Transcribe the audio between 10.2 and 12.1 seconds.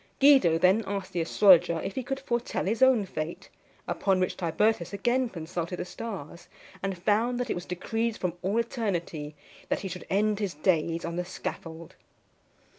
his days on the scaffold.